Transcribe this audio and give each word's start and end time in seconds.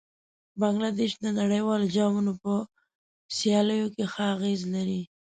بنګله 0.59 0.89
دېش 0.99 1.11
د 1.23 1.25
نړیوالو 1.39 1.91
جامونو 1.95 2.33
په 2.41 2.53
سیالیو 3.37 3.91
کې 3.95 4.03
ښه 4.11 4.23
اغېز 4.35 4.61
لري. 4.73 5.01